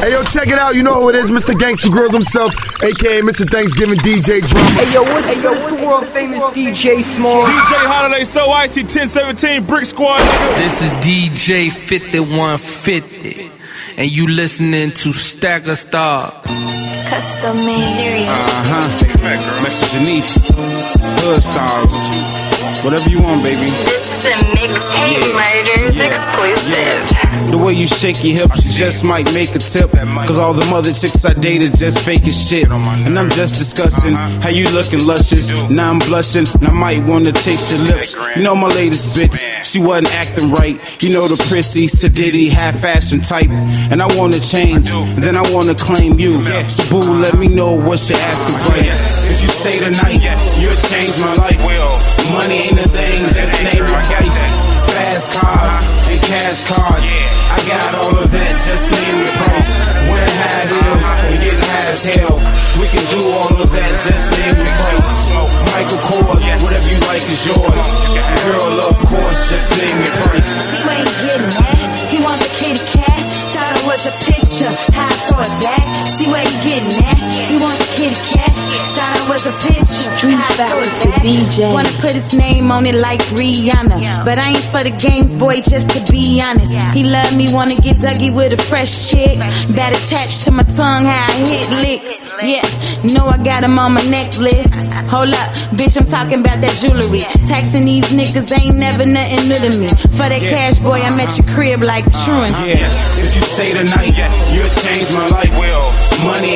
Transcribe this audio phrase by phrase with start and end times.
[0.00, 0.74] Hey, yo, check it out.
[0.74, 1.52] You know who it is, Mr.
[1.52, 3.46] Gangsta Grillz himself, aka Mr.
[3.48, 4.70] Thanksgiving DJ Drama.
[4.80, 7.44] Hey yo, what's, hey, yo, what's the world famous DJ Smallz?
[7.44, 10.56] DJ Holiday, so icy, 1017, Brick Squad, nigga.
[10.56, 13.50] This is DJ 5150,
[13.98, 16.30] and you listening to Stagger Star.
[17.10, 17.82] Custom made.
[17.84, 18.28] Serious.
[18.28, 19.62] Uh huh.
[19.62, 20.24] Messenger Neef.
[21.20, 21.92] Hood stars.
[22.84, 23.68] Whatever you want, baby.
[23.84, 25.36] This is a mixtape Yeah.
[25.36, 26.06] murders Yeah.
[26.06, 27.09] exclusive.
[27.50, 29.90] The way you shake your hips you just might make a tip.
[29.90, 32.70] Cause all the mother chicks I dated just fake as shit.
[32.70, 35.50] And I'm just discussing how you looking luscious.
[35.68, 38.14] Now I'm blushing, and I might wanna taste your lips.
[38.36, 40.78] You know my latest bitch, she wasn't acting right.
[41.02, 43.50] You know the prissy, sedity, half fashion type.
[43.90, 46.38] And I wanna change, and then I wanna claim you.
[46.68, 49.26] So boo, let me know what's your asking price.
[49.26, 50.22] If you say tonight,
[50.60, 51.58] you'll change my life.
[52.30, 54.79] Money ain't the thing, just name my price.
[54.90, 55.74] Fast cars
[56.10, 57.06] and cash cards.
[57.06, 59.70] I got all of that, just name the price.
[60.10, 62.36] Wearing high heels and getting high as hell.
[62.78, 65.10] We can do all of that, just name the price.
[65.70, 67.84] Michael Kors, whatever you like is yours.
[68.42, 70.50] Girl, of course, just name the price.
[70.82, 71.78] Where he getting at?
[72.10, 73.22] He want the kitty cat.
[73.54, 74.72] Thought it was a picture.
[74.90, 75.86] How I it back.
[76.18, 77.19] See where he getting at?
[79.30, 80.10] Was a picture.
[80.18, 81.08] Street How I throw back to.
[81.22, 81.72] DJ.
[81.72, 84.24] Wanna put his name on it like Rihanna.
[84.24, 86.72] But I ain't for the games, boy, just to be honest.
[86.96, 89.38] He love me, wanna get Dougie with a fresh chick.
[89.78, 92.14] That attached to my tongue, how I hit licks.
[92.42, 92.64] Yeah,
[93.14, 94.66] know I got him on my necklace.
[95.14, 97.20] Hold up, bitch, I'm talking about that jewelry.
[97.46, 99.88] Taxing these niggas ain't never nothing new to me.
[100.18, 102.56] For that cash, boy, I'm at your crib like truant.
[102.58, 105.52] Uh, yeah, if you say tonight, yeah, you'll change my life.
[105.58, 105.92] Well,
[106.24, 106.49] money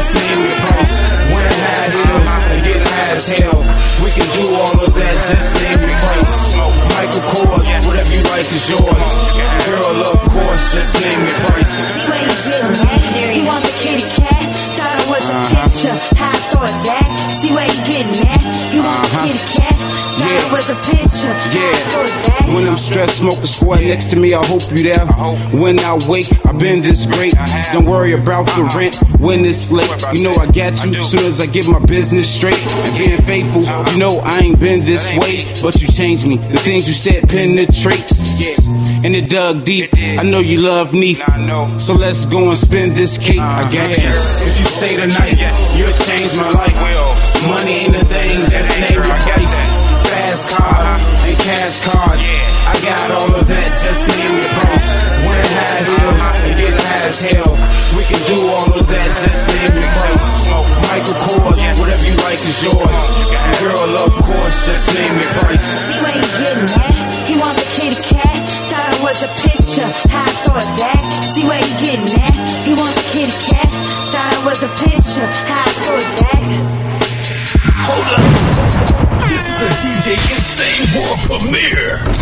[0.00, 0.94] that, just name the price.
[1.32, 3.60] Wearing high heels and getting high as hell.
[4.00, 6.34] We can do all of that, just name the price.
[6.90, 9.06] Michael Kors, whatever you like is yours.
[9.68, 11.72] Girl, of course, just name the price.
[11.76, 13.34] See he getting at?
[13.36, 14.44] He want the kitty cat.
[14.76, 15.96] Thought it was a picture.
[16.16, 17.08] How I throw it back.
[17.40, 18.40] See where he getting at?
[18.72, 19.26] He want the uh-huh.
[19.26, 19.79] kitty cat.
[20.20, 20.52] Thought it Yeah.
[20.52, 21.32] was a picture.
[21.32, 22.54] How I throw it back.
[22.54, 25.06] When I'm stressed, smoke a squad next to me, I hope you there.
[25.52, 27.34] When I wake, I've been this great.
[27.72, 29.88] Don't worry about the rent when it's late.
[30.12, 32.60] You know I got you soon as I get my business straight.
[32.98, 36.36] Being faithful, you know I ain't been this way, but you changed me.
[36.36, 38.20] The things you said penetrates.
[39.02, 39.90] And it dug deep.
[39.96, 41.22] I know you love Neef.
[41.80, 43.38] So let's go and spend this cake.
[43.40, 44.10] I got you.
[44.48, 45.38] If you say tonight,
[45.76, 46.76] you'll change my life.
[47.48, 49.79] Money ain't a thing, just name the price.
[50.10, 50.90] Fast cars
[51.22, 52.26] and cash cards.
[52.66, 54.88] I got all of that, just name the price.
[55.22, 57.54] Wearing high heels and getting high as hell.
[57.94, 60.26] We can do all of that, just name the price.
[60.90, 63.00] Michael Kors, whatever you like is yours.
[63.62, 65.62] Girl, of course, just name the price.
[65.62, 66.94] See where he getting at?
[67.30, 68.38] He want the kitty cat.
[68.66, 69.86] Thought it was a picture.
[70.10, 71.02] How I it back.
[71.38, 72.34] See where he getting at?
[72.66, 73.70] He want the kitty cat.
[74.10, 75.28] Thought it was a picture.
[75.46, 75.79] How
[80.00, 82.19] DJ Insane World premiere.